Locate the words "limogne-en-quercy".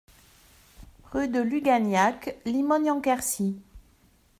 2.45-3.61